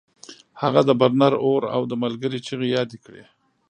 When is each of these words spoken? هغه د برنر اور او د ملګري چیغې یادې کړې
هغه 0.61 0.81
د 0.89 0.91
برنر 0.99 1.33
اور 1.45 1.63
او 1.75 1.81
د 1.91 1.93
ملګري 2.03 2.39
چیغې 2.47 2.67
یادې 2.77 2.97
کړې 3.05 3.23